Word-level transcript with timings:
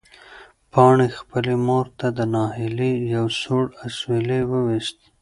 پاڼې 0.71 1.07
خپلې 1.17 1.53
مور 1.65 1.85
ته 1.99 2.07
د 2.17 2.19
ناهیلۍ 2.33 2.93
یو 3.15 3.25
سوړ 3.41 3.65
اسوېلی 3.85 4.41
وویست. 4.51 4.97